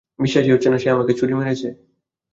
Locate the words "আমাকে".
0.89-1.13